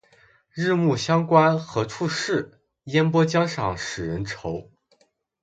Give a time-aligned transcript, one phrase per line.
[0.49, 2.59] 日暮乡关何处是？
[2.85, 4.71] 烟波江上使人愁。